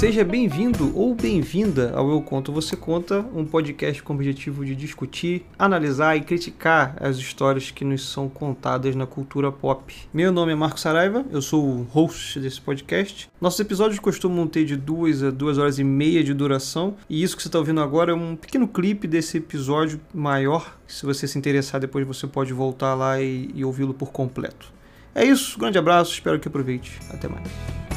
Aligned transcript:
Seja 0.00 0.24
bem-vindo 0.24 0.98
ou 0.98 1.14
bem-vinda 1.14 1.92
ao 1.94 2.08
Eu 2.08 2.22
Conto 2.22 2.50
Você 2.54 2.74
Conta, 2.74 3.20
um 3.34 3.44
podcast 3.44 4.02
com 4.02 4.14
o 4.14 4.16
objetivo 4.16 4.64
de 4.64 4.74
discutir, 4.74 5.44
analisar 5.58 6.16
e 6.16 6.22
criticar 6.22 6.96
as 6.98 7.18
histórias 7.18 7.70
que 7.70 7.84
nos 7.84 8.08
são 8.08 8.26
contadas 8.26 8.96
na 8.96 9.06
cultura 9.06 9.52
pop. 9.52 9.94
Meu 10.10 10.32
nome 10.32 10.52
é 10.52 10.54
Marco 10.54 10.80
Saraiva, 10.80 11.22
eu 11.30 11.42
sou 11.42 11.62
o 11.62 11.82
host 11.82 12.40
desse 12.40 12.58
podcast. 12.62 13.28
Nossos 13.38 13.60
episódios 13.60 14.00
costumam 14.00 14.46
ter 14.46 14.64
de 14.64 14.74
duas 14.74 15.22
a 15.22 15.30
duas 15.30 15.58
horas 15.58 15.78
e 15.78 15.84
meia 15.84 16.24
de 16.24 16.32
duração, 16.32 16.96
e 17.06 17.22
isso 17.22 17.36
que 17.36 17.42
você 17.42 17.48
está 17.48 17.58
ouvindo 17.58 17.82
agora 17.82 18.12
é 18.12 18.14
um 18.14 18.36
pequeno 18.36 18.66
clipe 18.66 19.06
desse 19.06 19.36
episódio 19.36 20.00
maior. 20.14 20.78
Se 20.86 21.04
você 21.04 21.28
se 21.28 21.36
interessar, 21.36 21.78
depois 21.78 22.06
você 22.06 22.26
pode 22.26 22.54
voltar 22.54 22.94
lá 22.94 23.20
e, 23.20 23.50
e 23.54 23.62
ouvi-lo 23.66 23.92
por 23.92 24.12
completo. 24.12 24.72
É 25.14 25.26
isso, 25.26 25.58
grande 25.58 25.76
abraço, 25.76 26.14
espero 26.14 26.40
que 26.40 26.48
aproveite. 26.48 26.98
Até 27.10 27.28
mais. 27.28 27.89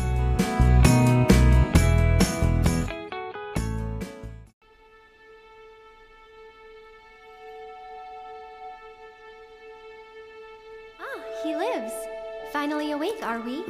Are 13.33 13.39
we? 13.41 13.65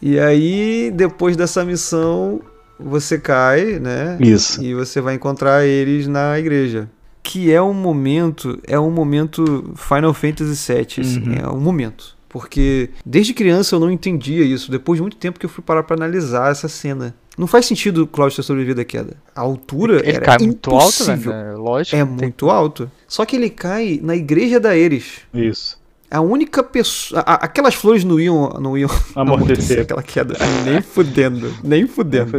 E 0.00 0.18
aí, 0.18 0.90
depois 0.94 1.36
dessa 1.36 1.64
missão, 1.64 2.40
você 2.78 3.18
cai, 3.18 3.78
né? 3.78 4.18
Isso. 4.20 4.62
E 4.62 4.74
você 4.74 5.00
vai 5.00 5.14
encontrar 5.14 5.64
eles 5.64 6.06
na 6.06 6.38
igreja. 6.38 6.88
Que 7.22 7.50
é 7.50 7.62
um 7.62 7.72
momento, 7.72 8.58
é 8.66 8.78
um 8.78 8.90
momento 8.90 9.72
Final 9.76 10.12
Fantasy 10.12 10.72
VII, 10.72 10.86
assim, 11.00 11.20
Uhum. 11.22 11.34
é 11.34 11.48
um 11.48 11.60
momento. 11.60 12.14
Porque 12.28 12.90
desde 13.06 13.32
criança 13.32 13.76
eu 13.76 13.80
não 13.80 13.90
entendia 13.90 14.44
isso. 14.44 14.70
Depois 14.70 14.98
de 14.98 15.02
muito 15.02 15.16
tempo 15.16 15.38
que 15.38 15.46
eu 15.46 15.50
fui 15.50 15.62
parar 15.64 15.84
pra 15.84 15.96
analisar 15.96 16.50
essa 16.50 16.68
cena. 16.68 17.14
Não 17.36 17.46
faz 17.46 17.66
sentido 17.66 18.02
o 18.02 18.06
Cloud 18.06 18.34
ter 18.34 18.42
sobrevivido 18.42 18.80
à 18.80 18.84
queda. 18.84 19.16
A 19.34 19.40
altura 19.40 19.96
Ele 20.06 20.16
era 20.16 20.24
cai 20.24 20.38
muito 20.38 20.70
alto, 20.70 20.84
impossível. 20.84 21.32
velho. 21.32 21.48
É 21.48 21.54
lógico. 21.54 21.96
É 21.96 21.98
não 22.04 22.16
tem- 22.16 22.28
muito 22.28 22.48
alto. 22.50 22.90
Só 23.08 23.24
que 23.24 23.34
ele 23.36 23.50
cai 23.50 23.98
na 24.02 24.14
igreja 24.14 24.60
da 24.60 24.76
Eris. 24.76 25.20
Isso. 25.32 25.82
A 26.10 26.20
única 26.20 26.62
pessoa. 26.62 27.22
a- 27.26 27.44
aquelas 27.44 27.74
flores 27.74 28.04
não 28.04 28.20
iam, 28.20 28.50
não 28.60 28.78
iam 28.78 28.88
Amortecer. 29.16 29.80
aquela 29.82 30.02
queda. 30.02 30.36
Nem 30.64 30.80
fudendo. 30.80 31.52
Nem 31.64 31.86
fudendo. 31.88 32.36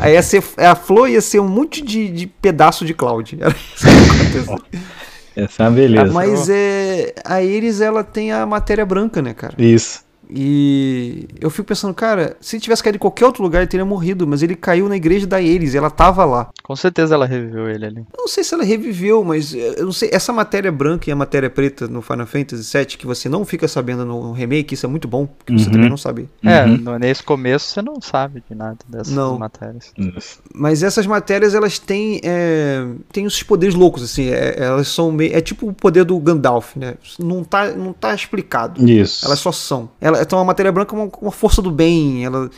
Aí 0.00 0.14
ia 0.14 0.22
ser, 0.22 0.42
a 0.56 0.74
flor 0.74 1.10
ia 1.10 1.20
ser 1.20 1.40
um 1.40 1.48
monte 1.48 1.82
de, 1.82 2.08
de 2.08 2.26
pedaço 2.26 2.86
de 2.86 2.94
cloud. 2.94 3.36
Era 3.38 3.54
isso 3.54 3.84
que 3.86 3.90
ia 3.90 4.42
acontecer. 4.44 4.78
Essa 5.36 5.62
é 5.62 5.66
uma 5.66 5.72
beleza. 5.72 6.12
Mas 6.12 6.48
é. 6.48 7.14
A 7.24 7.42
Iris, 7.42 7.80
ela 7.80 8.02
tem 8.02 8.32
a 8.32 8.44
matéria 8.46 8.84
branca, 8.86 9.20
né, 9.22 9.34
cara? 9.34 9.54
Isso. 9.58 10.00
E 10.30 11.26
eu 11.40 11.50
fico 11.50 11.66
pensando, 11.68 11.94
cara, 11.94 12.36
se 12.40 12.56
ele 12.56 12.62
tivesse 12.62 12.82
caído 12.82 12.96
em 12.96 12.98
qualquer 13.00 13.24
outro 13.26 13.42
lugar, 13.42 13.58
ele 13.60 13.66
teria 13.66 13.84
morrido, 13.84 14.26
mas 14.26 14.42
ele 14.42 14.54
caiu 14.54 14.88
na 14.88 14.96
igreja 14.96 15.26
da 15.26 15.40
Iris, 15.40 15.74
ela 15.74 15.90
tava 15.90 16.24
lá. 16.24 16.48
Com 16.62 16.76
certeza 16.76 17.14
ela 17.14 17.26
reviveu 17.26 17.68
ele 17.68 17.86
ali. 17.86 17.96
Eu 17.98 18.20
não 18.20 18.28
sei 18.28 18.44
se 18.44 18.52
ela 18.54 18.62
reviveu, 18.64 19.24
mas 19.24 19.54
eh, 19.54 19.74
eu 19.78 19.84
não 19.86 19.92
sei. 19.92 20.10
Essa 20.12 20.32
matéria 20.32 20.70
branca 20.70 21.08
e 21.08 21.12
a 21.12 21.16
matéria 21.16 21.48
preta 21.48 21.88
no 21.88 22.02
Final 22.02 22.26
Fantasy 22.26 22.76
VII, 22.76 22.86
que 22.98 23.06
você 23.06 23.28
não 23.28 23.44
fica 23.44 23.66
sabendo 23.66 24.04
no 24.04 24.32
remake, 24.32 24.74
isso 24.74 24.84
é 24.84 24.88
muito 24.88 25.08
bom, 25.08 25.26
porque 25.26 25.52
você 25.52 25.66
Uhum. 25.66 25.72
também 25.72 25.88
não 25.90 25.96
sabe. 25.96 26.28
É, 26.44 26.64
Uhum. 26.64 26.76
no- 26.76 26.98
nesse 26.98 27.22
começo 27.22 27.72
você 27.72 27.80
não 27.82 28.00
sabe 28.00 28.42
de 28.48 28.54
nada 28.54 28.76
dessas 28.88 29.12
Não. 29.14 29.38
matérias. 29.38 29.92
Isso. 29.96 30.40
Mas 30.54 30.82
essas 30.82 31.06
matérias, 31.06 31.54
elas 31.54 31.78
têm, 31.78 32.20
é, 32.22 32.86
têm 33.12 33.24
esses 33.24 33.42
poderes 33.42 33.74
loucos, 33.74 34.02
assim. 34.02 34.28
é- 34.28 34.56
elas 34.58 34.88
são 34.88 35.10
meio. 35.12 35.34
É 35.34 35.40
tipo 35.40 35.68
o 35.68 35.72
poder 35.72 36.04
do 36.04 36.18
Gandalf, 36.18 36.76
né? 36.76 36.94
Não 37.18 37.42
tá, 37.44 37.70
não 37.72 37.92
tá 37.92 38.14
explicado. 38.14 38.88
Isso. 38.88 39.24
Elas 39.24 39.38
só 39.38 39.52
são. 39.52 39.88
Ela, 40.00 40.17
então 40.22 40.38
a 40.38 40.44
matéria 40.44 40.72
branca 40.72 40.94
é 40.94 40.98
uma, 40.98 41.10
uma 41.20 41.30
força 41.32 41.60
do 41.62 41.70
bem. 41.70 42.24
Ela. 42.24 42.50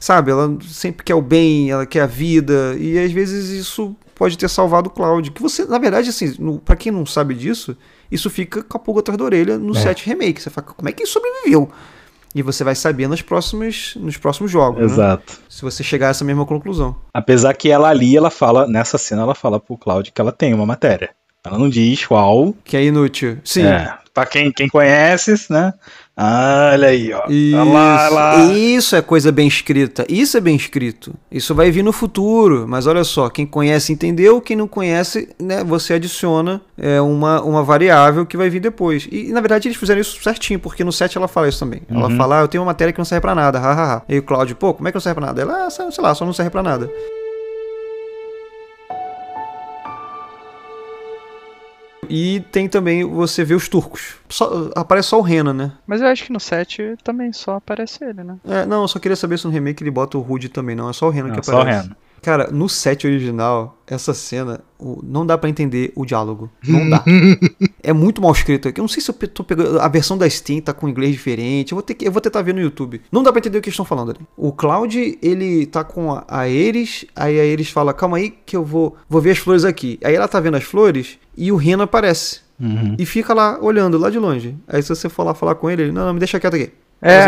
Sabe? 0.00 0.30
Ela 0.30 0.56
sempre 0.62 1.02
quer 1.04 1.14
o 1.14 1.22
bem, 1.22 1.70
ela 1.70 1.86
quer 1.86 2.02
a 2.02 2.06
vida. 2.06 2.76
E 2.78 2.98
às 2.98 3.10
vezes 3.12 3.48
isso 3.48 3.96
pode 4.14 4.36
ter 4.36 4.48
salvado 4.48 4.88
o 4.88 4.92
Cloud. 4.92 5.30
Que 5.30 5.40
você, 5.40 5.64
na 5.64 5.78
verdade, 5.78 6.10
assim, 6.10 6.60
pra 6.64 6.76
quem 6.76 6.92
não 6.92 7.06
sabe 7.06 7.34
disso, 7.34 7.76
isso 8.10 8.28
fica 8.28 8.62
com 8.62 8.76
a 8.76 8.80
pulga 8.80 9.00
atrás 9.00 9.16
da 9.16 9.24
orelha 9.24 9.56
no 9.56 9.74
É. 9.74 9.80
7 9.80 10.06
Remake. 10.06 10.42
Você 10.42 10.50
fala, 10.50 10.66
como 10.66 10.88
é 10.88 10.92
que 10.92 11.02
ele 11.04 11.10
sobreviveu? 11.10 11.70
E 12.34 12.42
você 12.42 12.64
vai 12.64 12.74
saber 12.74 13.08
nos 13.08 13.22
próximos, 13.22 13.94
nos 13.96 14.16
próximos 14.16 14.50
jogos. 14.50 14.80
né? 14.80 14.84
Exato. 14.86 15.40
Se 15.48 15.62
você 15.62 15.82
chegar 15.84 16.08
a 16.08 16.10
essa 16.10 16.24
mesma 16.24 16.44
conclusão. 16.44 16.94
Apesar 17.14 17.54
que 17.54 17.70
ela 17.70 17.88
ali, 17.88 18.16
ela 18.16 18.28
fala, 18.30 18.66
nessa 18.66 18.98
cena, 18.98 19.22
ela 19.22 19.34
fala 19.36 19.58
pro 19.60 19.78
Cloud 19.78 20.10
que 20.12 20.20
ela 20.20 20.32
tem 20.32 20.52
uma 20.52 20.66
matéria. 20.66 21.10
Ela 21.44 21.56
não 21.58 21.68
diz 21.68 22.04
qual. 22.04 22.52
Que 22.64 22.76
é 22.76 22.84
inútil. 22.84 23.38
Sim. 23.44 23.62
É. 23.62 23.94
Pra 24.12 24.26
quem, 24.26 24.50
quem 24.52 24.68
conhece, 24.68 25.34
né? 25.50 25.72
Ah, 26.16 26.70
olha 26.74 26.88
aí, 26.88 27.12
ó. 27.12 27.24
Isso, 27.28 27.56
Olha 27.56 27.72
lá, 27.72 28.04
olha 28.06 28.14
lá. 28.14 28.44
isso 28.54 28.94
é 28.94 29.02
coisa 29.02 29.32
bem 29.32 29.48
escrita. 29.48 30.06
Isso 30.08 30.36
é 30.36 30.40
bem 30.40 30.54
escrito. 30.54 31.12
Isso 31.28 31.52
vai 31.56 31.72
vir 31.72 31.82
no 31.82 31.92
futuro. 31.92 32.66
Mas 32.68 32.86
olha 32.86 33.02
só, 33.02 33.28
quem 33.28 33.44
conhece 33.44 33.92
entendeu, 33.92 34.40
quem 34.40 34.56
não 34.56 34.68
conhece, 34.68 35.28
né, 35.42 35.64
você 35.64 35.94
adiciona 35.94 36.60
é, 36.78 37.00
uma, 37.00 37.42
uma 37.42 37.64
variável 37.64 38.24
que 38.24 38.36
vai 38.36 38.48
vir 38.48 38.60
depois. 38.60 39.08
E, 39.10 39.32
na 39.32 39.40
verdade 39.40 39.66
eles 39.66 39.76
fizeram 39.76 40.00
isso 40.00 40.22
certinho, 40.22 40.60
porque 40.60 40.84
no 40.84 40.92
7 40.92 41.18
ela 41.18 41.26
fala 41.26 41.48
isso 41.48 41.58
também. 41.58 41.82
Ela 41.90 42.08
Uhum. 42.08 42.16
fala, 42.16 42.38
ah, 42.38 42.42
eu 42.42 42.48
tenho 42.48 42.62
uma 42.62 42.70
matéria 42.70 42.92
que 42.92 42.98
não 43.00 43.04
serve 43.04 43.20
pra 43.22 43.34
nada, 43.34 43.58
hahaha. 43.58 44.02
E 44.08 44.16
o 44.18 44.22
Cláudio, 44.22 44.54
pô, 44.54 44.72
como 44.72 44.86
é 44.86 44.92
que 44.92 44.96
não 44.96 45.00
serve 45.02 45.18
pra 45.18 45.26
nada? 45.26 45.42
Ela, 45.42 45.66
ah, 45.66 45.70
sei 45.70 45.86
lá, 45.98 46.14
só 46.14 46.24
não 46.24 46.32
serve 46.32 46.50
pra 46.50 46.62
nada. 46.62 46.88
E 52.10 52.40
tem 52.52 52.68
também, 52.68 53.04
você 53.04 53.44
vê 53.44 53.54
os 53.54 53.68
turcos. 53.68 54.16
Só- 54.28 54.70
aparece 54.74 55.08
só 55.08 55.18
o 55.18 55.22
Rena, 55.22 55.52
né? 55.52 55.72
Mas 55.86 56.00
eu 56.00 56.06
acho 56.08 56.24
que 56.24 56.32
no 56.32 56.40
7 56.40 56.96
também 57.04 57.32
só 57.32 57.56
aparece 57.56 58.04
ele, 58.04 58.22
né? 58.24 58.36
É, 58.46 58.66
não, 58.66 58.82
eu 58.82 58.88
só 58.88 58.98
queria 58.98 59.16
saber 59.16 59.38
se 59.38 59.44
no 59.46 59.52
remake 59.52 59.82
ele 59.82 59.90
bota 59.90 60.16
o 60.18 60.20
Rude 60.20 60.48
também, 60.48 60.74
não. 60.76 60.88
É 60.90 60.92
só 60.92 61.06
o 61.06 61.10
Reno 61.10 61.28
Não, 61.28 61.36
que 61.36 61.46
só 61.46 61.52
o 61.56 61.60
aparece. 61.60 61.82
Reno. 61.88 61.96
Cara, 62.22 62.48
no 62.50 62.70
set 62.70 63.06
original, 63.06 63.76
essa 63.86 64.14
cena, 64.14 64.60
o- 64.78 64.98
não 65.02 65.26
dá 65.26 65.36
pra 65.36 65.50
entender 65.50 65.92
o 65.94 66.06
diálogo. 66.06 66.50
Não 66.66 66.88
dá. 66.88 67.04
é 67.82 67.92
muito 67.92 68.22
mal 68.22 68.32
escrito. 68.32 68.66
Eu 68.68 68.72
não 68.78 68.88
sei 68.88 69.02
se 69.02 69.10
eu 69.10 69.14
tô 69.28 69.44
pegando. 69.44 69.78
A 69.78 69.88
versão 69.88 70.16
da 70.16 70.28
Steam 70.30 70.58
tá 70.62 70.72
com 70.72 70.88
inglês 70.88 71.12
diferente. 71.12 71.72
Eu 71.72 71.76
vou, 71.76 71.82
ter 71.82 71.92
que, 71.92 72.06
eu 72.08 72.10
vou 72.10 72.22
tentar 72.22 72.40
ver 72.40 72.54
no 72.54 72.62
YouTube. 72.62 73.02
Não 73.12 73.22
dá 73.22 73.30
pra 73.30 73.40
entender 73.40 73.58
o 73.58 73.60
que 73.60 73.68
eles 73.68 73.74
estão 73.74 73.84
falando 73.84 74.12
ali. 74.12 74.20
O 74.38 74.52
Cloud, 74.52 75.18
ele 75.20 75.66
tá 75.66 75.84
com 75.84 76.12
a, 76.14 76.24
a 76.26 76.48
Eris. 76.48 77.04
Aí 77.14 77.38
a 77.38 77.44
Eris 77.44 77.68
fala: 77.68 77.92
Calma 77.92 78.16
aí, 78.16 78.30
que 78.30 78.56
eu 78.56 78.64
vou, 78.64 78.96
vou 79.06 79.20
ver 79.20 79.32
as 79.32 79.38
flores 79.38 79.66
aqui. 79.66 79.98
Aí 80.02 80.14
ela 80.14 80.26
tá 80.26 80.40
vendo 80.40 80.56
as 80.56 80.64
flores 80.64 81.18
e 81.36 81.50
o 81.52 81.56
Reno 81.56 81.82
aparece. 81.82 82.40
Uhum. 82.60 82.94
E 82.98 83.04
fica 83.04 83.34
lá 83.34 83.58
olhando, 83.60 83.98
lá 83.98 84.10
de 84.10 84.18
longe. 84.18 84.56
Aí 84.68 84.82
se 84.82 84.88
você 84.88 85.08
for 85.08 85.24
lá 85.24 85.34
falar 85.34 85.54
com 85.56 85.70
ele, 85.70 85.82
ele: 85.82 85.92
Não, 85.92 86.06
não, 86.06 86.14
me 86.14 86.18
deixa 86.18 86.38
quieto 86.38 86.54
aqui. 86.54 86.72
É, 87.02 87.26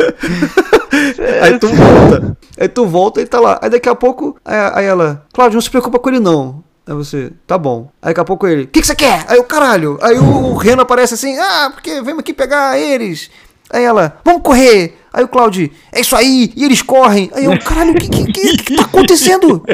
Aí 1.42 1.58
tu 1.58 1.68
volta. 1.68 2.36
Aí 2.58 2.68
tu 2.68 2.86
volta 2.86 3.20
e 3.20 3.26
tá 3.26 3.40
lá. 3.40 3.58
Aí 3.62 3.70
daqui 3.70 3.88
a 3.88 3.94
pouco, 3.94 4.36
aí, 4.44 4.84
ela, 4.84 5.26
Cláudio, 5.32 5.56
não 5.56 5.60
se 5.60 5.70
preocupa 5.70 5.98
com 5.98 6.08
ele 6.08 6.20
não. 6.20 6.62
Aí 6.86 6.94
você, 6.94 7.32
tá 7.46 7.56
bom. 7.56 7.90
Aí 8.02 8.10
daqui 8.10 8.20
a 8.20 8.24
pouco 8.24 8.46
ele, 8.46 8.64
o 8.64 8.68
que, 8.68 8.80
que 8.80 8.86
você 8.86 8.94
quer? 8.94 9.24
Aí 9.28 9.38
o 9.38 9.44
caralho. 9.44 9.98
Aí 10.02 10.18
o, 10.18 10.24
o 10.24 10.56
Reno 10.56 10.82
aparece 10.82 11.14
assim, 11.14 11.38
ah, 11.38 11.70
porque 11.72 12.00
vem 12.02 12.18
aqui 12.18 12.32
pegar 12.34 12.78
eles. 12.78 13.30
Aí 13.72 13.84
ela, 13.84 14.18
vamos 14.24 14.42
correr. 14.42 14.96
Aí 15.12 15.24
o 15.24 15.28
Cláudio, 15.28 15.68
é 15.90 16.00
isso 16.00 16.14
aí. 16.14 16.52
E 16.56 16.64
eles 16.64 16.82
correm. 16.82 17.30
Aí 17.34 17.44
eu, 17.44 17.58
caralho, 17.58 17.90
o 17.92 17.94
que, 17.96 18.08
que, 18.08 18.24
que, 18.32 18.56
que 18.58 18.76
tá 18.76 18.82
acontecendo? 18.84 19.64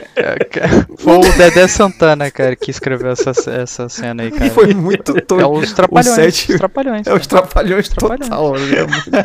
foi 0.98 1.16
o 1.18 1.20
Dedé 1.36 1.68
Santana, 1.68 2.30
cara, 2.30 2.56
que 2.56 2.70
escreveu 2.70 3.10
essa, 3.10 3.32
essa 3.50 3.86
cena 3.88 4.22
aí, 4.22 4.30
cara. 4.30 4.50
Foi 4.50 4.72
muito 4.72 5.12
doido. 5.12 5.40
É 5.40 5.46
os 5.46 5.72
trapalhões. 5.74 6.12
O 6.12 6.14
sete- 6.14 6.52
Os 6.52 6.58
trapalhões. 6.58 7.06
É 7.06 7.12
os 7.14 7.26
trapalhões 7.26 7.88
Trapalhões. 7.90 8.28
total. 8.30 8.52
né? 8.54 9.24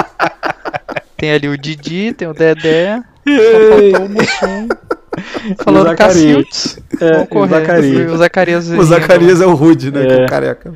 Tem 1.16 1.32
ali 1.32 1.48
o 1.48 1.58
Didi, 1.58 2.14
tem 2.14 2.26
o 2.26 2.32
Dedé, 2.32 2.96
só 3.28 3.68
faltou 3.78 4.06
o 4.06 4.08
Mussum. 4.08 4.68
Falando 5.64 5.88
Zacarias. 5.88 6.46
Cacildes. 6.46 6.78
É, 7.00 7.28
o. 7.30 7.46
Zacarias. 7.46 8.12
O 8.12 8.16
Zacarias. 8.16 8.70
O 8.70 8.84
Zacarias 8.84 9.40
é 9.40 9.46
o 9.46 9.54
Rude, 9.54 9.90
né? 9.90 10.06
Que 10.06 10.12
é 10.12 10.20
É. 10.20 10.24
o 10.24 10.28
careca. 10.28 10.74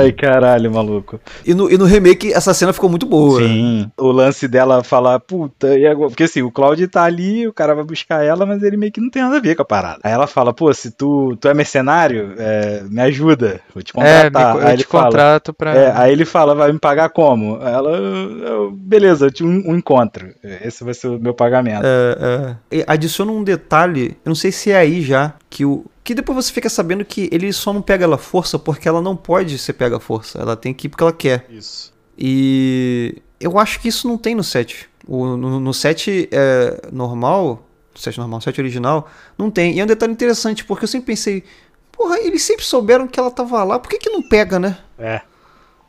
Ai, 0.00 0.12
caralho, 0.12 0.70
maluco. 0.70 1.20
E 1.44 1.54
no, 1.54 1.70
e 1.70 1.76
no 1.76 1.84
remake, 1.84 2.32
essa 2.32 2.52
cena 2.54 2.72
ficou 2.72 2.88
muito 2.88 3.06
boa. 3.06 3.40
Sim. 3.40 3.90
O 3.98 4.10
lance 4.12 4.46
dela 4.48 4.82
falar, 4.84 5.18
puta, 5.20 5.76
e 5.78 5.86
agora? 5.86 6.08
Porque 6.10 6.24
assim, 6.24 6.42
o 6.42 6.50
Cláudio 6.50 6.88
tá 6.88 7.02
ali, 7.04 7.46
o 7.46 7.52
cara 7.52 7.74
vai 7.74 7.84
buscar 7.84 8.24
ela, 8.24 8.44
mas 8.46 8.62
ele 8.62 8.76
meio 8.76 8.92
que 8.92 9.00
não 9.00 9.10
tem 9.10 9.22
nada 9.22 9.36
a 9.36 9.40
ver 9.40 9.54
com 9.54 9.62
a 9.62 9.64
parada. 9.64 10.00
Aí 10.02 10.12
ela 10.12 10.26
fala, 10.26 10.52
pô, 10.52 10.72
se 10.72 10.90
tu, 10.90 11.36
tu 11.40 11.48
é 11.48 11.54
mercenário, 11.54 12.34
é, 12.38 12.82
me 12.88 13.00
ajuda, 13.02 13.60
vou 13.74 13.82
te 13.82 13.92
É, 13.96 14.24
contratar. 14.24 14.54
me, 14.54 14.60
aí 14.60 14.66
eu 14.66 14.72
ele 14.72 14.82
te 14.82 14.86
fala, 14.88 15.04
contrato 15.04 15.52
pra. 15.52 15.74
é, 15.74 15.92
aí 15.94 16.12
ele 16.12 16.24
fala, 16.24 16.54
vai 16.54 16.72
me 16.72 16.78
pagar 16.78 17.08
como? 17.10 17.58
Aí 17.60 17.72
Ela, 17.78 17.90
"Eu- 17.96 18.38
eu- 18.38 18.70
beleza, 18.72 19.26
eu 19.26 19.30
tinha 19.30 19.48
um, 19.48 19.70
um 19.72 19.76
encontro. 19.76 20.28
Esse 20.64 20.82
vai 20.84 20.94
ser 20.94 21.08
o 21.08 21.18
meu 21.18 21.32
pagamento. 21.34 21.82
É, 21.84 22.54
é. 22.72 22.76
E 22.78 22.84
Adiciona 22.86 23.30
um 23.30 23.44
detalhe, 23.48 24.16
eu 24.24 24.30
não 24.30 24.34
sei 24.34 24.52
se 24.52 24.70
é 24.70 24.76
aí 24.76 25.02
já, 25.02 25.34
que 25.50 25.64
o. 25.64 25.84
Que 26.04 26.14
depois 26.14 26.46
você 26.46 26.52
fica 26.52 26.70
sabendo 26.70 27.04
que 27.04 27.28
ele 27.30 27.52
só 27.52 27.72
não 27.72 27.82
pega 27.82 28.04
ela 28.04 28.16
força 28.16 28.58
porque 28.58 28.88
ela 28.88 29.02
não 29.02 29.14
pode 29.14 29.58
ser 29.58 29.74
pega 29.74 30.00
força. 30.00 30.38
Ela 30.38 30.56
tem 30.56 30.72
que 30.72 30.86
ir 30.86 30.90
porque 30.90 31.02
ela 31.02 31.12
quer. 31.12 31.46
Isso. 31.50 31.92
E 32.16 33.20
eu 33.38 33.58
acho 33.58 33.78
que 33.78 33.88
isso 33.88 34.08
não 34.08 34.16
tem 34.16 34.34
no 34.34 34.42
set. 34.42 34.88
O, 35.06 35.36
no, 35.36 35.60
no 35.60 35.74
set 35.74 36.28
é, 36.32 36.88
normal, 36.90 37.68
7 37.94 38.18
normal, 38.18 38.40
7 38.40 38.60
original, 38.60 39.08
não 39.36 39.50
tem. 39.50 39.74
E 39.74 39.80
é 39.80 39.84
um 39.84 39.86
detalhe 39.86 40.12
interessante, 40.12 40.64
porque 40.64 40.84
eu 40.84 40.88
sempre 40.88 41.08
pensei, 41.08 41.44
porra, 41.92 42.18
eles 42.20 42.42
sempre 42.42 42.64
souberam 42.64 43.06
que 43.06 43.18
ela 43.20 43.30
tava 43.30 43.62
lá, 43.64 43.78
por 43.78 43.90
que 43.90 43.98
que 43.98 44.10
não 44.10 44.22
pega, 44.22 44.58
né? 44.58 44.78
É. 44.98 45.20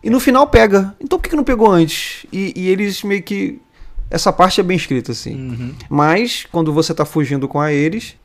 E 0.04 0.10
no 0.10 0.20
final 0.20 0.48
pega. 0.48 0.96
Então 1.00 1.18
por 1.18 1.24
que, 1.24 1.30
que 1.30 1.36
não 1.36 1.44
pegou 1.44 1.70
antes? 1.70 2.26
E, 2.32 2.54
e 2.56 2.70
eles 2.70 3.04
meio 3.04 3.22
que. 3.22 3.62
Essa 4.10 4.34
parte 4.34 4.60
é 4.60 4.64
bem 4.64 4.78
escrita, 4.78 5.12
assim. 5.12 5.36
Uhum. 5.36 5.74
Mas, 5.90 6.46
quando 6.52 6.74
você 6.74 6.94
tá 6.94 7.06
fugindo 7.06 7.48
com 7.48 7.60
a 7.60 7.72
eles, 7.72 8.16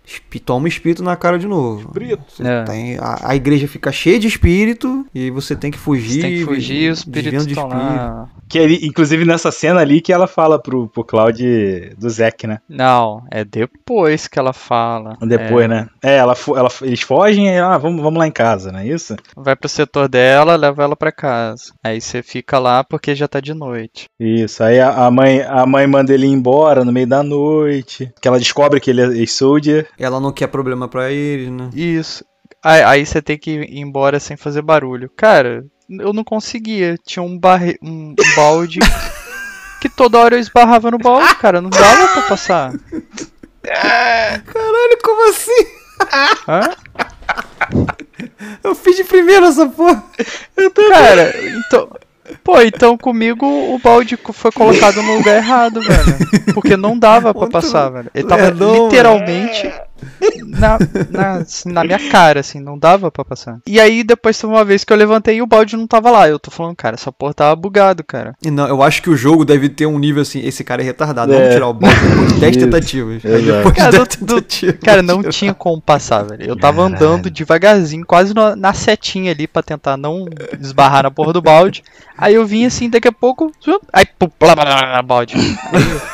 toma 0.45 0.69
espírito 0.69 1.03
na 1.03 1.17
cara 1.17 1.39
de 1.39 1.47
novo. 1.47 1.91
Você 2.29 2.47
É. 2.47 2.63
tem- 2.65 2.99
a, 2.99 3.31
a 3.31 3.37
igreja 3.37 3.67
fica 3.67 3.91
cheia 3.91 4.19
de 4.19 4.27
espírito 4.29 5.07
e 5.15 5.31
você 5.31 5.57
tem 5.57 5.71
que 5.71 5.79
fugir. 5.79 6.15
Você 6.15 6.21
tem 6.21 6.35
que 6.39 6.45
fugir 6.45 6.83
e 6.83 6.91
os 6.91 6.99
espíritos 6.99 7.47
de 7.47 7.53
estão 7.53 7.69
lá. 7.69 8.29
Que 8.49 8.59
ele, 8.59 8.79
inclusive 8.87 9.25
nessa 9.25 9.51
cena 9.51 9.81
ali 9.81 10.01
que 10.01 10.13
ela 10.13 10.27
fala 10.27 10.61
pro, 10.61 10.89
pro 10.89 11.03
Cloud 11.05 11.95
do 11.99 12.11
Zack, 12.11 12.47
né? 12.47 12.59
Não, 12.69 13.25
é 13.31 13.45
depois 13.45 14.29
que 14.29 14.39
ela 14.39 14.53
fala. 14.53 15.17
Depois, 15.23 15.69
né? 15.69 15.89
É, 16.03 16.17
ela, 16.17 16.35
ela, 16.49 16.69
eles 16.83 17.01
fogem 17.01 17.49
e 17.49 17.59
ah, 17.59 17.79
vamos, 17.79 18.03
vamos 18.03 18.19
lá 18.19 18.27
em 18.27 18.33
casa, 18.33 18.71
não 18.71 18.81
é 18.81 18.87
isso? 18.87 19.17
Vai 19.37 19.57
pro 19.57 19.69
setor 19.69 20.09
dela, 20.09 20.57
leva 20.57 20.83
ela 20.85 20.95
pra 20.95 21.11
casa. 21.11 21.73
Aí 21.83 22.01
você 22.01 22.23
fica 22.23 22.59
lá 22.59 22.85
porque 22.85 23.15
já 23.15 23.27
tá 23.27 23.41
de 23.41 23.55
noite. 23.55 24.05
Isso, 24.21 24.63
aí 24.63 24.79
a, 24.79 25.07
a 25.07 25.11
mãe, 25.11 25.41
a 25.43 25.65
mãe 25.67 25.87
manda 25.87 26.13
ele 26.13 26.27
ir 26.27 26.31
embora 26.31 26.85
no 26.85 26.93
meio 26.93 27.07
da 27.07 27.23
noite. 27.23 28.13
Que 28.21 28.29
ela 28.29 28.39
descobre 28.39 28.79
que 28.81 28.91
ele 28.91 29.23
é 29.23 29.27
soldier. 29.27 29.89
Ela 29.99 30.21
não 30.21 30.33
quer 30.33 30.49
problema 30.49 30.89
pra 30.89 31.11
eles, 31.11 31.51
né? 31.51 31.71
Isso. 31.73 32.25
Aí, 32.63 32.83
aí 32.83 33.07
você 33.07 33.21
tem 33.21 33.39
que 33.39 33.51
ir 33.51 33.79
embora 33.79 34.19
sem 34.19 34.37
fazer 34.37 34.63
barulho. 34.63 35.11
Cara, 35.17 35.65
eu 35.91 36.13
não 36.13 36.25
conseguia. 36.25 36.97
Tinha 37.05 37.23
um, 37.23 37.39
barre... 37.39 37.79
um, 37.83 38.15
balde 38.35 38.81
que 39.81 39.89
toda 39.89 40.19
hora 40.19 40.35
eu 40.35 40.41
esbarrava 40.41 40.91
no 40.91 40.99
balde, 40.99 41.35
cara. 41.37 41.61
Não 41.61 41.71
dava 41.71 42.09
pra 42.09 42.23
passar. 42.23 42.73
Caralho, 43.63 44.99
como 45.03 45.31
assim? 45.31 45.67
Hã? 46.49 46.61
Eu 48.63 48.75
fiz 48.75 48.97
de 48.97 49.05
primeira 49.05 49.47
essa 49.47 49.67
porra. 49.69 50.03
Cara, 50.91 51.35
então. 51.59 51.89
Pô, 52.43 52.61
então 52.61 52.97
comigo 52.97 53.47
o 53.47 53.79
balde 53.79 54.19
foi 54.33 54.51
colocado 54.51 55.03
no 55.03 55.17
lugar 55.17 55.37
errado, 55.37 55.81
velho. 55.81 56.55
Porque 56.55 56.77
não 56.77 56.99
dava 56.99 57.33
pra 57.33 57.43
Muito 57.43 57.53
passar, 57.53 57.91
velho. 57.91 58.11
Ele 58.15 58.27
tava 58.27 58.49
literalmente 58.51 59.71
na, 60.47 60.79
na, 61.11 61.33
assim, 61.39 61.71
na 61.73 61.85
minha 61.85 61.99
cara, 62.11 62.41
assim, 62.41 62.61
não 62.61 62.79
dava 62.79 63.11
pra 63.11 63.25
passar. 63.25 63.59
E 63.67 63.81
aí 63.81 64.03
depois 64.05 64.39
teve 64.39 64.53
uma 64.53 64.65
vez 64.65 64.85
que 64.85 64.93
eu 64.93 64.97
levantei 64.97 65.37
e 65.37 65.43
o 65.43 65.47
balde 65.47 65.77
não 65.77 65.87
tava 65.87 66.11
lá. 66.11 66.29
Eu 66.29 66.39
tô 66.39 66.51
falando, 66.51 66.77
cara, 66.77 66.95
essa 66.95 67.11
porra 67.13 67.35
tava 67.35 67.57
bugado, 67.57 68.03
cara. 68.05 68.35
E 68.45 68.51
não, 68.51 68.67
eu 68.69 68.83
acho 68.83 69.03
que 69.03 69.11
o 69.11 69.17
jogo 69.17 69.45
deve 69.45 69.69
ter 69.69 69.87
um 69.87 69.99
nível 69.99 70.23
assim, 70.23 70.41
esse 70.41 70.63
cara 70.65 70.83
é 70.83 70.85
retardado, 70.85 71.33
É. 71.33 71.37
vamos 71.39 71.55
tirar 71.55 71.69
o 71.69 71.75
balde 71.75 72.01
depois 72.01 72.33
de 72.35 72.41
10 72.41 72.57
Isso. 72.57 72.65
tentativas. 72.67 73.23
Depois 73.23 73.45
de 73.45 73.73
Cara, 73.81 73.91
10 73.91 73.93
não- 73.93 73.99
não- 73.99 74.07
tentativas. 74.07 74.77
Cara, 74.83 75.03
não 75.03 75.23
tinha 75.25 75.55
como 75.55 75.81
passar, 75.81 76.23
velho. 76.25 76.45
Eu 76.45 76.57
tava 76.57 76.83
Caralho. 76.89 76.95
andando 76.97 77.31
devagarzinho, 77.31 78.05
quase 78.07 78.35
na, 78.35 78.55
na 78.57 78.73
setinha 78.73 79.33
ali 79.33 79.47
pra 79.47 79.63
tentar 79.63 79.97
não 79.97 80.27
esbarrar 80.61 81.03
na 81.05 81.11
porra 81.11 81.33
do 81.33 81.43
balde. 81.43 81.83
Aí 82.17 82.35
eu 82.35 82.47
vim 82.47 82.65
assim, 82.65 82.89
daqui 82.89 83.09
a 83.09 83.13
pouco. 83.13 83.51
Aí, 83.93 84.07
pum, 84.19 84.29
blá, 84.39 84.55
blá, 84.55 84.65
blá, 84.65 84.81
blá, 84.81 85.03
balde. 85.03 85.35
Aí. 85.37 86.14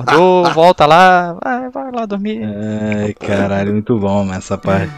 acordou, 0.00 0.44
volta 0.54 0.86
lá, 0.86 1.36
vai, 1.42 1.70
vai 1.70 1.92
lá 1.92 2.06
dormir. 2.06 2.42
Ai, 2.44 3.14
caralho, 3.14 3.72
muito 3.72 3.98
bom 3.98 4.32
essa 4.32 4.56
parte. 4.58 4.92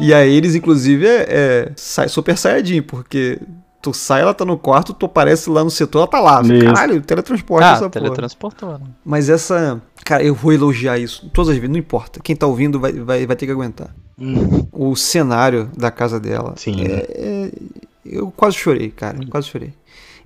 E 0.00 0.14
aí 0.14 0.32
eles, 0.36 0.54
inclusive, 0.54 1.06
é, 1.06 1.26
é 1.28 1.72
sai, 1.74 2.08
super 2.08 2.36
saiyajin, 2.36 2.82
porque 2.82 3.40
tu 3.82 3.92
sai, 3.92 4.22
ela 4.22 4.32
tá 4.32 4.44
no 4.44 4.56
quarto, 4.56 4.92
tu 4.94 5.06
aparece 5.06 5.50
lá 5.50 5.64
no 5.64 5.70
setor, 5.70 5.98
ela 6.00 6.06
tá 6.06 6.20
lá. 6.20 6.40
Isso. 6.42 6.64
Caralho, 6.66 7.00
teletransporte 7.00 7.64
Ah, 7.64 7.70
essa 7.72 7.78
porra. 7.80 7.90
teletransportou. 7.90 8.78
né? 8.78 8.86
Mas 9.04 9.28
essa. 9.28 9.80
Cara, 10.04 10.22
eu 10.22 10.34
vou 10.34 10.52
elogiar 10.52 10.98
isso 10.98 11.28
todas 11.34 11.50
as 11.50 11.56
vezes, 11.56 11.70
não 11.70 11.78
importa. 11.78 12.20
Quem 12.22 12.36
tá 12.36 12.46
ouvindo 12.46 12.78
vai, 12.78 12.92
vai, 12.92 13.26
vai 13.26 13.34
ter 13.36 13.46
que 13.46 13.52
aguentar. 13.52 13.88
Hum, 14.20 14.66
O 14.72 14.94
cenário 14.94 15.68
da 15.76 15.90
casa 15.90 16.20
dela. 16.20 16.54
Sim. 16.56 16.80
É, 16.86 17.06
é- 17.08 17.50
eu 18.06 18.30
quase 18.30 18.56
chorei, 18.56 18.90
cara. 18.90 19.18
Quase 19.28 19.48
chorei. 19.48 19.74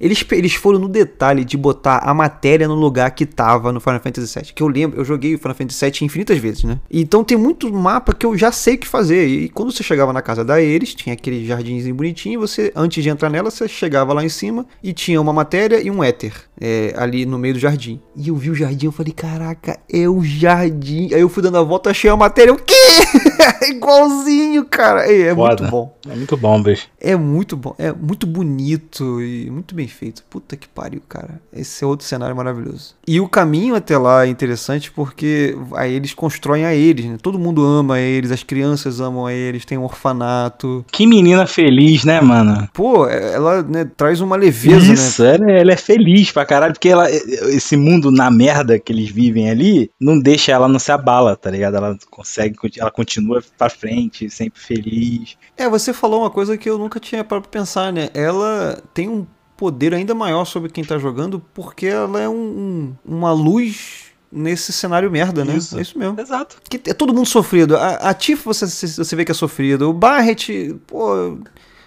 Eles, 0.02 0.25
eles 0.32 0.54
foram 0.54 0.81
no 0.81 0.88
detalhe 0.88 1.44
de 1.44 1.56
botar 1.56 1.99
a 1.99 2.12
matéria 2.12 2.66
no 2.66 2.75
lugar 2.75 3.08
que 3.12 3.25
tava 3.25 3.70
no 3.70 3.78
Final 3.78 4.00
Fantasy 4.00 4.40
VII. 4.40 4.52
Que 4.52 4.60
eu 4.60 4.66
lembro, 4.66 5.00
eu 5.00 5.04
joguei 5.04 5.32
o 5.37 5.38
Final 5.38 5.54
Fantasy 5.54 5.84
VII 5.84 6.06
infinitas 6.06 6.38
vezes, 6.38 6.64
né? 6.64 6.81
Então 6.90 7.22
tem 7.22 7.38
muito 7.38 7.72
mapa 7.72 8.12
que 8.12 8.26
eu 8.26 8.37
já 8.37 8.50
sei 8.50 8.75
o 8.75 8.78
que 8.78 8.88
fazer. 8.88 9.25
E 9.28 9.49
quando 9.49 9.70
você 9.70 9.84
chegava 9.84 10.12
na 10.12 10.20
casa 10.20 10.44
da 10.44 10.60
Eris, 10.60 10.93
tinha 10.93 11.12
aquele 11.12 11.46
jardinzinho 11.46 11.94
bonitinho. 11.94 12.40
Você, 12.40 12.72
antes 12.75 13.00
de 13.00 13.08
entrar 13.08 13.31
nela, 13.31 13.49
você 13.49 13.69
chegava 13.69 14.12
lá 14.12 14.25
em 14.25 14.28
cima 14.28 14.66
e 14.82 14.93
tinha 14.93 15.20
uma 15.20 15.32
matéria 15.32 15.81
e 15.81 15.88
um 15.88 16.02
éter 16.02 16.34
é, 16.60 16.93
ali 16.96 17.25
no 17.25 17.38
meio 17.38 17.54
do 17.54 17.60
jardim. 17.60 18.00
E 18.16 18.26
eu 18.26 18.34
vi 18.34 18.50
o 18.50 18.56
jardim, 18.56 18.87
eu 18.87 18.93
falei, 18.93 19.12
caraca, 19.12 19.78
é 19.88 20.08
o 20.08 20.25
jardim. 20.25 21.14
Aí 21.14 21.20
eu 21.20 21.28
fui 21.28 21.44
dando 21.44 21.58
a 21.58 21.62
volta, 21.62 21.90
achei 21.90 22.10
a 22.10 22.16
matéria. 22.16 22.52
O 22.52 22.56
quê? 22.56 22.75
Igualzinho, 23.69 24.64
cara. 24.64 25.06
É, 25.11 25.23
é 25.29 25.34
muito 25.34 25.64
bom. 25.64 25.94
é 26.08 26.14
muito 26.14 26.37
bom, 26.37 26.62
bicho. 26.62 26.88
É 27.00 27.17
muito 27.17 27.56
bom, 27.56 27.75
é 27.79 27.93
muito 27.93 28.26
bonito 28.26 29.20
e 29.23 29.50
muito 29.50 29.75
bem 29.75 29.88
feito. 29.88 30.23
Puta 30.31 30.56
que 30.56 30.69
pariu, 30.69 31.02
cara. 31.08 31.40
Esse 31.52 31.82
é 31.84 31.87
outro 31.87 32.06
cenário 32.06 32.34
maravilhoso. 32.37 32.94
E 33.06 33.20
o 33.20 33.29
caminho 33.29 33.75
até 33.75 33.96
lá 33.99 34.25
é 34.26 34.29
interessante 34.29 34.90
porque 34.90 35.56
aí 35.75 35.93
eles 35.94 36.14
constroem 36.14 36.64
a 36.64 36.75
eles, 36.75 37.05
né? 37.05 37.17
Todo 37.20 37.38
mundo 37.38 37.64
ama 37.64 37.99
eles, 37.99 38.31
as 38.31 38.43
crianças 38.43 39.00
amam 39.00 39.26
a 39.26 39.32
eles, 39.32 39.64
tem 39.64 39.78
um 39.78 39.85
orfanato. 39.85 40.85
Que 40.93 41.06
menina 41.06 41.46
feliz, 41.46 42.05
né, 42.05 42.20
mano? 42.20 42.69
Pô, 42.73 43.06
ela 43.08 43.62
né, 43.62 43.88
traz 43.96 44.20
uma 44.20 44.37
leveza, 44.37 44.87
né? 44.88 44.94
Isso, 44.94 45.23
ela, 45.25 45.50
é- 45.50 45.61
ela 45.61 45.73
é 45.73 45.76
feliz 45.76 46.31
pra 46.31 46.44
caralho, 46.44 46.73
porque 46.75 46.88
ela, 46.88 47.11
esse 47.11 47.76
mundo 47.76 48.11
na 48.11 48.31
merda 48.31 48.78
que 48.78 48.93
eles 48.93 49.11
vivem 49.11 49.50
ali, 49.50 49.90
não 50.00 50.19
deixa 50.19 50.52
ela 50.52 50.69
não 50.69 50.78
se 50.78 50.93
abala, 50.93 51.37
tá 51.37 51.50
ligado? 51.50 51.76
Ela 51.76 51.96
consegue, 52.11 52.55
ela 52.81 52.91
continua 52.91 53.43
pra 53.59 53.69
frente, 53.71 54.29
sempre 54.31 54.61
feliz. 54.61 55.37
É, 55.57 55.69
você 55.69 55.93
falou 55.93 56.21
uma 56.21 56.31
coisa 56.31 56.57
que 56.57 56.69
eu 56.69 56.79
nunca 56.79 56.99
tinha 57.01 57.23
parado 57.25 57.49
pra 57.49 57.61
pensar, 57.61 57.93
né? 57.93 58.09
Ela 58.15 58.83
tem 58.95 59.09
um 59.09 59.27
poder 59.57 59.95
ainda 59.95 60.15
maior 60.15 60.45
sobre 60.45 60.71
quem 60.71 60.83
tá 60.85 60.99
jogando 60.99 61.41
porque 61.55 61.87
ela 61.87 62.21
é 62.21 62.29
um- 62.29 62.35
um- 62.35 63.17
uma 63.17 63.33
luz 63.33 64.07
nesse 64.31 64.73
cenário 64.73 65.11
merda, 65.11 65.45
né? 65.45 65.57
Isso. 65.57 65.79
É 65.79 65.83
isso 65.83 65.99
mesmo. 65.99 66.19
Exato. 66.19 66.57
Que 66.69 66.81
é 66.91 66.95
todo 66.95 67.13
mundo 67.15 67.27
sofrido. 67.27 67.77
A, 67.77 67.97
a 67.97 68.15
Tiff 68.15 68.45
você, 68.45 68.67
você 68.67 69.15
vê 69.15 69.25
que 69.25 69.31
é 69.31 69.35
sofrido. 69.35 69.89
O 69.91 69.93
Barret, 69.93 70.75
pô, 70.87 71.39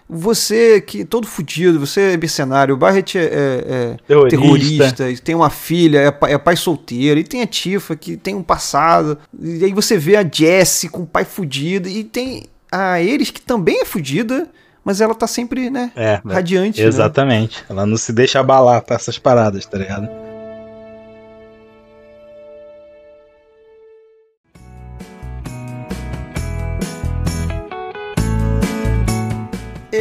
você 0.08 0.80
que 0.82 1.04
todo 1.04 1.26
fudido, 1.28 1.80
você 1.80 2.14
é 2.14 2.18
mercenário. 2.18 2.76
O 2.76 2.78
Barret 2.78 3.16
é, 3.18 3.24
é- 3.24 3.28
é 3.28 3.98
Terrorista. 4.30 4.92
terrorista, 4.94 5.24
tem 5.24 5.34
uma 5.36 5.50
filha, 5.50 6.00
é, 6.00 6.12
pa- 6.12 6.30
é 6.30 6.38
pai 6.38 6.56
solteiro. 6.56 7.20
E 7.20 7.24
tem 7.24 7.42
a 7.42 7.48
Tifa 7.48 7.96
que 7.96 8.16
tem 8.16 8.36
um 8.36 8.44
passado. 8.44 9.18
E 9.42 9.66
aí 9.66 9.74
você 9.74 9.98
vê 9.98 10.16
a 10.16 10.24
Jessie 10.30 10.90
com 10.90 11.02
o 11.02 11.08
pai 11.08 11.26
fudido. 11.26 11.90
E 11.90 12.04
tem 12.04 12.44
a 12.72 13.02
Eris 13.02 13.32
que 13.32 13.42
também 13.42 13.82
é 13.82 13.86
fudida, 13.86 14.48
mas 14.84 15.02
ela 15.02 15.16
tá 15.16 15.26
sempre, 15.26 15.70
né, 15.72 15.92
É, 15.96 16.22
radiante. 16.26 16.82
né? 16.82 16.88
exatamente. 16.88 17.64
Ela 17.70 17.86
não 17.86 17.98
se 17.98 18.14
deixa 18.14 18.40
abalar 18.40 18.84
pra 18.84 18.96
essas 18.98 19.18
paradas, 19.18 19.66
tá 19.66 19.78
ligado? 19.78 20.08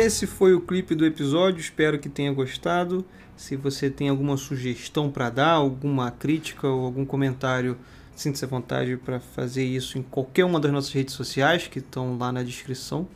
Esse 0.04 0.26
foi 0.26 0.52
o 0.52 0.60
clipe 0.60 0.94
do 0.94 1.06
episódio, 1.06 1.60
espero 1.60 1.98
que 1.98 2.10
tenha 2.10 2.30
gostado. 2.30 3.02
Se 3.34 3.56
você 3.56 3.88
tem 3.88 4.10
alguma 4.10 4.36
sugestão 4.36 5.10
para 5.10 5.30
dar, 5.30 5.52
alguma 5.52 6.10
crítica 6.10 6.68
ou 6.68 6.84
algum 6.84 7.06
comentário, 7.06 7.74
sinta-se 8.14 8.44
à 8.44 8.48
vontade 8.48 8.98
para 8.98 9.18
fazer 9.18 9.64
isso 9.64 9.96
em 9.96 10.02
qualquer 10.02 10.44
uma 10.44 10.60
das 10.60 10.70
nossas 10.70 10.92
redes 10.92 11.14
sociais 11.14 11.68
que 11.68 11.78
estão 11.78 12.18
lá 12.18 12.30
na 12.30 12.42
descrição. 12.42 13.08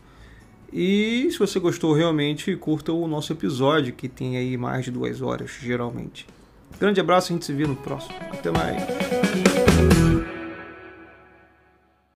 E 0.72 1.28
se 1.30 1.38
você 1.38 1.60
gostou 1.60 1.92
realmente, 1.92 2.56
curta 2.56 2.90
o 2.90 3.06
nosso 3.06 3.34
episódio, 3.34 3.92
que 3.92 4.08
tem 4.08 4.38
aí 4.38 4.56
mais 4.56 4.86
de 4.86 4.90
duas 4.90 5.20
horas, 5.20 5.58
geralmente. 5.60 6.26
Grande 6.80 7.02
abraço, 7.02 7.30
a 7.30 7.34
gente 7.34 7.44
se 7.44 7.52
vê 7.52 7.66
no 7.66 7.76
próximo. 7.76 8.16
Até 8.32 8.50
mais. 8.50 9.57